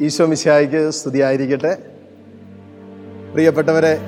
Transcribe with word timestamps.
ഈശോ 0.00 0.26
മിശായിക്ക് 0.26 0.90
സ്തുതിയായിരിക്കട്ടെ. 0.90 1.76
പ്രിയപ്പെട്ടവരെ 3.32 3.98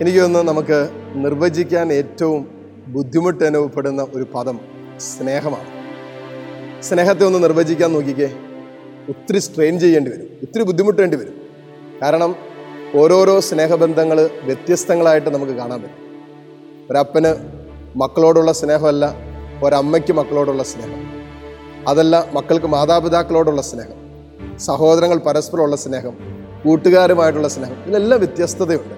എനിക്കൊന്ന് 0.00 0.38
നമുക്ക് 0.38 0.90
നിർവചിക്കാൻ 1.14 1.92
ഏറ്റവും 1.92 2.48
ബുദ്ധിമുട്ട് 2.86 3.44
അനുഭവപ്പെടുന്ന 3.44 4.06
ഒരു 4.14 4.26
പദം 4.34 4.60
സ്നേഹമാണ്. 4.98 5.66
സ്നേഹത്തെ 6.82 7.24
ഒന്ന് 7.24 7.42
നിർവചിക്കാൻ 7.42 7.92
നോക്കിക്കേ. 7.92 8.34
ഒത്തിരി 9.08 9.38
സ്ട്രെയിൻ 9.38 9.80
ചെയ്യേണ്ടി 9.80 10.10
വരും. 10.10 10.28
ഒത്തിരി 10.42 10.62
ബുദ്ധിമുട്ടേണ്ടി 10.62 11.16
വരും. 11.16 11.42
കാരണം 12.02 12.36
ഓരോരോ 12.94 13.40
സ്നേഹബന്ധങ്ങൾ 13.40 14.30
വ്യത്യസ്തങ്ങളായിട്ട് 14.42 15.30
നമുക്ക് 15.30 15.52
കാണാൻ 15.52 15.82
പറ്റും. 15.82 16.20
ഒരപ്പന് 16.90 17.34
മക്കളോടുള്ള 17.98 18.52
സ്നേഹമല്ല 18.52 19.14
ഒരമ്മയ്ക്ക് 19.64 20.12
മക്കളോടുള്ള 20.12 20.62
സ്നേഹം. 20.62 21.10
അതല്ല 21.88 22.30
മക്കൾക്ക് 22.32 22.66
മാതാപിതാക്കളോടുള്ള 22.66 23.62
സ്നേഹം. 23.62 24.05
സഹോദരങ്ങൾ 24.58 25.18
പരസ്പരമുള്ള 25.18 25.76
സ്നേഹം 25.76 26.14
കൂട്ടുകാരുമായിട്ടുള്ള 26.64 27.48
സ്നേഹം 27.48 27.82
ഇതിലെല്ലാം 27.82 28.20
വ്യത്യസ്തതയുണ്ട്. 28.20 28.94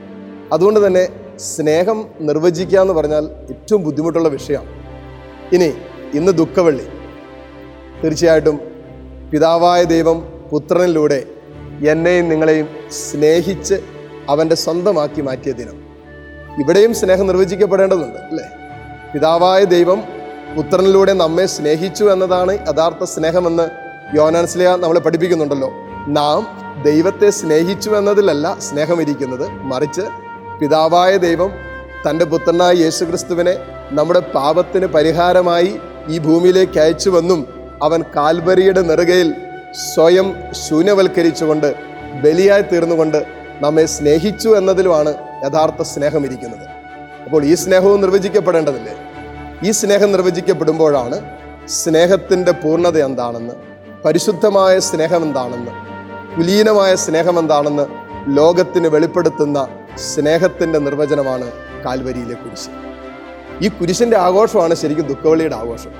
അതുകൊണ്ട് 0.52 0.86
തന്നെ 0.86 1.08
സ്നേഹം 1.38 2.06
നിർവചിക്കുക 2.20 2.78
എന്ന് 2.78 2.94
പറഞ്ഞാൽ 2.94 3.24
ഏറ്റവും 3.50 3.84
ബുദ്ധിമുട്ടുള്ള 3.84 4.28
വിഷയമാണ് 4.28 4.70
ഇനി 5.52 5.74
ഇന്ന് 6.14 6.32
ദുഃഖവെള്ളി. 6.32 6.86
തീർച്ചയായിട്ടും 8.04 8.60
പിതാവായ 9.32 9.82
ദൈവം 9.84 10.20
പുത്രനിലൂടെ 10.50 11.24
എന്നെയും 11.88 12.28
നിങ്ങളെയും 12.28 12.68
സ്നേഹിച്ച് 12.90 13.74
അവന്റെ 14.28 14.54
സ്വന്തമാക്കി 14.54 15.20
മാറ്റിയ 15.20 15.52
ദിനം. 15.52 15.76
ഇവിടെയും 16.60 16.94
സ്നേഹം 16.94 17.26
നിർവചിക്കപ്പെടേണ്ടതുണ്ട് 17.26 18.18
അല്ലേ? 18.18 18.44
പിതാവായ 19.14 19.64
ദൈവം 19.64 20.02
പുത്രനിലൂടെ 20.56 21.12
നമ്മെ 21.12 21.46
സ്നേഹിച്ചു 21.46 22.04
എന്നതാണ് 22.04 22.58
യഥാർത്ഥ 22.68 23.04
സ്നേഹമെന്ന് 23.04 23.87
യോനാൻസ്ലിയ 24.16 24.68
നമ്മളെ 24.76 25.00
പഠിപ്പിക്കുന്നുണ്ടല്ലോ. 25.00 25.70
നാം 26.08 26.46
ദൈവത്തെ 26.84 27.30
സ്നേഹിച്ചു 27.30 27.90
എന്നതിലല്ല 27.90 28.58
സ്നേഹം 28.58 29.02
ഇരിക്കുന്നത് 29.02 29.50
മറിച്ച് 29.50 30.02
പിതാവായ 30.60 31.16
ദൈവം 31.16 31.50
തന്റെ 32.08 32.24
പുത്രനായ 32.24 32.72
യേശുക്രിസ്തുവിനെ 32.72 33.54
നമ്മുടെ 33.90 34.20
പാപത്തിന് 34.20 34.86
പരിഹാരമായി 34.86 35.80
ഈ 36.08 36.18
ഭൂമിയിലേക്ക് 36.18 36.80
അയച്ചുവെന്നും 36.80 37.46
അവൻ 37.82 38.02
കാൽവരിയുടെ 38.16 38.80
നെറുകയിൽ 38.80 39.34
സ്വയം 39.94 40.34
ശൂന്യവൽക്കരിച്ചുകൊണ്ട് 40.68 41.74
ബലിയായി 42.22 42.62
തീർന്നുകൊണ്ട് 42.62 43.26
നമ്മെ 43.60 43.84
സ്നേഹിച്ചു 43.84 44.48
എന്നതിലുമാണ് 44.48 45.14
യഥാർത്ഥ 45.44 45.82
സ്നേഹം 45.82 46.24
ഇരിക്കുന്നത് 46.24 46.66
അപ്പോൾ 47.24 47.44
ഈ 47.44 47.54
സ്നേഹവും 47.54 48.00
നിർവചിക്കപ്പെടേണ്ടതില്ലേ? 48.00 48.94
ഈ 49.64 49.70
സ്നേഹം 49.70 50.12
നിർവചിക്കപ്പെടുമ്പോഴാണ് 50.12 51.30
സ്നേഹത്തിന്റെ 51.68 52.52
പൂർണത 52.52 52.98
എന്താണെന്ന് 52.98 53.54
പരിശുദ്ധമായ 54.04 54.78
സ്നേഹം 54.78 55.22
എന്താണെന്ന് 55.22 55.70
കുലീനമായ 56.36 56.94
സ്നേഹം 56.94 57.38
എന്താണെന്ന് 57.38 57.86
ലോകത്തിന് 58.28 58.88
വെളിപ്പെടുത്തുന്ന 58.88 59.68
സ്നേഹത്തിന്റെ 59.98 60.78
നിർവചനമാണ് 60.78 61.52
കാൽവരിയിലെ 61.84 62.34
കുരിശ്. 62.34 62.68
ഈ 63.64 63.68
കുരിശിന്റെ 63.68 64.16
ആഘോഷമാണ് 64.16 64.74
ശരിക്കും 64.74 65.06
ദുഃഖവള്ളിയുടെ 65.06 65.54
ആഘോഷം. 65.54 65.90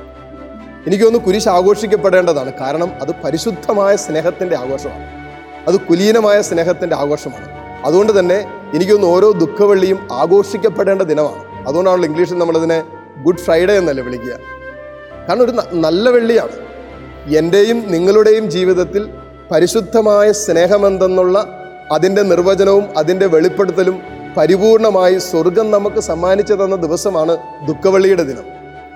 എനിക്കൊന്ന് 0.86 1.18
കുരിശ് 1.18 1.48
ആഘോഷിക്കപ്പെടേണ്ടതാണ്. 1.48 2.52
കാരണം 2.60 2.92
അത് 3.02 3.12
പരിശുദ്ധമായ 3.24 3.96
സ്നേഹത്തിന്റെ 3.96 4.56
ആഘോഷമാണ്. 4.56 5.04
അത് 5.68 5.80
കുലീനമായ 5.80 6.40
സ്നേഹത്തിന്റെ 6.40 6.96
ആഘോഷമാണ്. 6.96 7.48
അതുകൊണ്ട് 7.84 8.18
തന്നെ 8.18 8.52
എനിക്കൊന്ന് 8.74 9.06
ഓരോ 9.06 9.30
ദുഃഖവള്ളിയും 9.30 10.08
ആഘോഷിക്കപ്പെടേണ്ട 10.12 11.02
ദിനമാണ്. 11.02 11.68
അതുകൊണ്ടാണല്ലോ 11.68 12.08
ഇംഗ്ലീഷിൽ 12.08 12.38
നമ്മളതിനെ 12.38 12.84
ഗുഡ് 13.18 13.38
ഫ്രൈഡേ 13.38 13.76
എന്നല്ലേ 13.76 14.04
വിളിക്കുക. 14.04 14.32
കാരണം 15.28 15.42
ഒരു 15.42 15.52
നല്ല 15.72 16.10
വെള്ളിയാണ്. 16.10 16.67
എന്റെയും 17.26 17.90
നിങ്ങളുടെയും 17.90 18.50
ജീവിതത്തിൽ 18.50 19.08
പരിശുദ്ധമായ 19.50 20.32
സ്നേഹമെന്തെന്നുള്ള 20.32 21.46
അതിന്റെ 21.92 22.22
നിർവചനവും 22.22 22.84
അതിന്റെ 22.96 23.26
വെളിപ്പെടുത്തലും 23.26 24.00
പരിപൂർണമായി 24.36 25.18
സ്വർഗം 25.18 25.70
നമുക്ക് 25.70 26.00
സമ്മാനിച്ചു 26.00 26.54
തന്ന 26.54 26.76
ദിവസമാണ് 26.76 27.36
ദുഃഖവെള്ളിയുടെ 27.66 28.22
ദിനം 28.22 28.44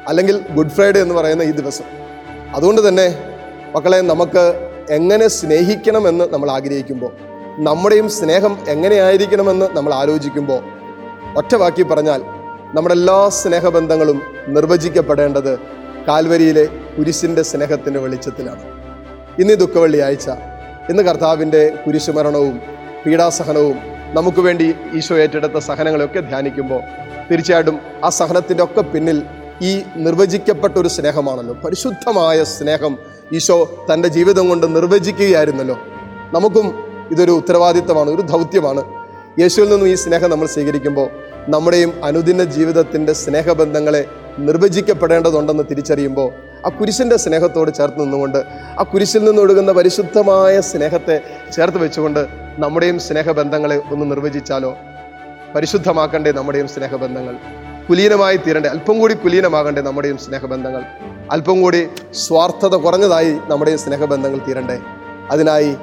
അല്ലെങ്കിൽ 0.08 0.40
ഗുഡ് 0.54 0.70
ഫ്രൈഡേ 0.70 1.00
എന്ന് 1.00 1.14
പറയുന്ന 1.14 1.42
ഈ 1.42 1.50
ദിവസം. 1.50 1.84
അതുകൊണ്ട് 2.56 2.88
തന്നെ 2.88 3.18
മക്കളെ 3.76 4.00
നമുക്ക് 4.00 4.54
എങ്ങനെ 4.90 5.28
സ്നേഹിക്കണമെന്ന് 5.28 6.24
നമ്മൾ 6.30 6.50
ആഗ്രഹിക്കുമ്പോൾ 6.50 7.12
നമ്മുടെയും 7.58 8.08
സ്നേഹം 8.08 8.58
എങ്ങനെയായിരിക്കണമെന്ന് 8.68 9.68
നമ്മൾ 9.72 9.94
ആലോചിക്കുമ്പോൾ 9.94 10.62
ഒറ്റവാക്കി 11.36 11.82
പറഞ്ഞാൽ 11.82 12.22
നമ്മുടെ 12.74 12.94
എല്ലാ 12.94 13.28
സ്നേഹബന്ധങ്ങളും 13.28 14.22
നിർവചിക്കപ്പെടേണ്ടത് 14.48 15.58
കാൽവരിയിലെ 16.08 16.68
കുരിശിന്റെ 16.98 17.42
സ്നേഹത്തിന്റെ 17.42 18.00
വെളിച്ചത്തിലാണ്. 18.00 18.62
ഇന്ന് 19.38 19.54
ദുഃഖവള്ളി 19.54 19.54
ദുഃഖവെള്ളിയാഴ്ച. 19.56 20.28
ഇന്ന് 20.90 21.02
കർത്താവിന്റെ 21.02 21.72
കുരിശുമരണവും 21.86 22.60
പീഡാസഹനവും 23.06 23.76
നമുക്ക് 24.14 24.40
വേണ്ടി 24.40 24.74
ഈശോ 24.94 25.14
ഏറ്റെടുത്ത 25.14 25.58
സഹനങ്ങളെയൊക്കെ 25.58 26.20
ധ്യാനിക്കുമ്പോൾ 26.20 26.80
തീർച്ചയായിട്ടും 27.30 27.78
ആ 28.04 28.08
സഹനത്തിന്റെ 28.08 28.64
ഒക്കെ 28.64 28.80
പിന്നിൽ 28.80 29.22
ഈ 29.62 29.82
നിർവചിക്കപ്പെട്ട 29.96 30.78
ഒരു 30.78 30.88
സ്നേഹമാണല്ലോ. 30.88 31.54
പരിശുദ്ധമായ 31.54 32.44
സ്നേഹം 32.44 32.98
ഈശോ 33.32 33.86
തന്റെ 33.92 34.08
ജീവിതം 34.08 34.48
കൊണ്ട് 34.48 34.76
നിർവചിക്കുകയായിരുന്നല്ലോ. 34.76 35.78
നമുക്കും 36.32 36.84
ഇതൊരു 37.10 37.30
ഉത്തരവാദിത്തമാണ് 37.30 38.10
ഒരു 38.10 38.22
ദൗത്യമാണ്. 38.22 38.84
യേശുവിൽ 39.40 39.68
നിന്നും 39.68 39.88
ഈ 39.88 39.94
സ്നേഹം 39.94 40.30
നമ്മൾ 40.30 40.46
സ്വീകരിക്കുമ്പോൾ 40.46 41.08
നമ്മുടെയും 41.48 42.04
അനുദിന 42.04 42.44
ജീവിതത്തിന്റെ 42.44 43.12
സ്നേഹബന്ധങ്ങളെ 43.12 44.04
നിർവചിക്കപ്പെടേണ്ടതുണ്ടെന്ന് 44.38 45.64
തിരിച്ചറിയുമ്പോൾ 45.70 46.32
ആ 46.66 46.68
കുരിശിന്റെ 46.68 47.16
സ്നേഹത്തോട് 47.16 47.70
ചേർത്ത് 47.74 48.00
നിന്നുകൊണ്ട് 48.00 48.44
ആ 48.78 48.82
കുരിശിൽ 48.82 49.24
നിന്നൊഴുകുന്ന 49.24 49.72
പരിശുദ്ധമായ 49.72 50.60
സ്നേഹത്തെ 50.60 51.20
ചേർത്ത് 51.52 51.78
വെച്ചുകൊണ്ട് 51.78 52.26
നമ്മുടെയും 52.58 52.98
സ്നേഹബന്ധങ്ങളെ 52.98 53.82
ഒന്ന് 53.92 54.10
നിർവചിച്ചാലോ? 54.10 54.76
പരിശുദ്ധമാക്കണ്ടേ 55.54 56.32
നമ്മുടെയും 56.32 56.68
സ്നേഹബന്ധങ്ങൾ? 56.68 57.34
കുലീനമായി 57.88 58.36
തീരണ്ടേ 58.36 58.68
അല്പം 58.68 59.00
കൂടി 59.00 59.14
കുലീനമാകണ്ടേ 59.14 59.80
നമ്മുടെയും 59.80 60.18
സ്നേഹബന്ധങ്ങൾ? 60.18 60.82
അല്പം 61.30 61.62
കൂടി 61.62 61.88
സ്വാർത്ഥത 62.12 62.74
കുറഞ്ഞതായി 62.74 63.40
നമ്മുടെയും 63.50 63.78
സ്നേഹബന്ധങ്ങൾ 63.78 64.38
തീരണ്ടേ? 64.38 64.78
അതിനായി 65.30 65.76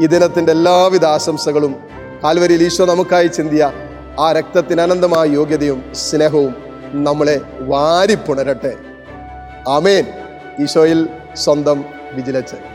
ഈ 0.00 0.06
ദിനത്തിന്റെ 0.06 0.52
എല്ലാവിധ 0.52 1.04
ആശംസകളും 1.04 1.74
കാൽവരിയിൽ 2.24 2.62
ഈശോ 2.62 2.84
നമുക്കായി 2.84 3.26
ചിന്തിയ 3.26 3.72
ആ 4.20 4.32
രക്തത്തിന് 4.32 4.80
അനന്തമായ 4.80 5.26
യോഗ്യതയും 5.28 5.84
സ്നേഹവും 5.94 6.54
നമ്മളെ 6.92 7.40
വാരിപ്പുണരട്ടെ. 7.60 8.76
ആമേൻ. 9.68 10.23
ഈശോയിൽ 10.62 11.08
സ്വന്തം 11.34 11.84
വിജിലച്ചൻ. 12.16 12.73